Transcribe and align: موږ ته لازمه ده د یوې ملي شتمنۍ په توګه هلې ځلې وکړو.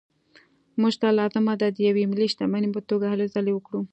موږ 0.81 0.93
ته 1.01 1.07
لازمه 1.19 1.53
ده 1.61 1.67
د 1.71 1.77
یوې 1.87 2.03
ملي 2.11 2.27
شتمنۍ 2.31 2.69
په 2.73 2.81
توګه 2.89 3.05
هلې 3.11 3.27
ځلې 3.35 3.51
وکړو. 3.53 3.81